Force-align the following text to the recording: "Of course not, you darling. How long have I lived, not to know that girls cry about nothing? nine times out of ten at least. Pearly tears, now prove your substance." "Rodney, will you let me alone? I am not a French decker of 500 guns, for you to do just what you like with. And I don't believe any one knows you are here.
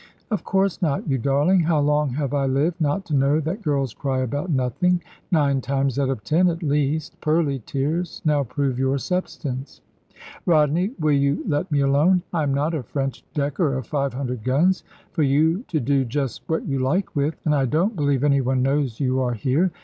"Of 0.31 0.43
course 0.43 0.81
not, 0.81 1.07
you 1.07 1.19
darling. 1.19 1.59
How 1.59 1.79
long 1.79 2.09
have 2.09 2.33
I 2.33 2.47
lived, 2.47 2.81
not 2.81 3.05
to 3.05 3.15
know 3.15 3.39
that 3.41 3.61
girls 3.61 3.93
cry 3.93 4.17
about 4.21 4.49
nothing? 4.49 5.03
nine 5.29 5.61
times 5.61 5.99
out 5.99 6.09
of 6.09 6.23
ten 6.23 6.49
at 6.49 6.63
least. 6.63 7.21
Pearly 7.21 7.61
tears, 7.67 8.19
now 8.25 8.43
prove 8.43 8.79
your 8.79 8.97
substance." 8.97 9.81
"Rodney, 10.43 10.89
will 10.99 11.11
you 11.13 11.43
let 11.47 11.71
me 11.71 11.81
alone? 11.81 12.23
I 12.33 12.41
am 12.41 12.51
not 12.51 12.73
a 12.73 12.81
French 12.81 13.23
decker 13.35 13.75
of 13.77 13.85
500 13.85 14.43
guns, 14.43 14.83
for 15.11 15.21
you 15.21 15.65
to 15.67 15.79
do 15.79 16.03
just 16.03 16.41
what 16.47 16.65
you 16.65 16.79
like 16.79 17.15
with. 17.15 17.35
And 17.45 17.53
I 17.53 17.65
don't 17.67 17.95
believe 17.95 18.23
any 18.23 18.41
one 18.41 18.63
knows 18.63 18.99
you 18.99 19.21
are 19.21 19.35
here. 19.35 19.69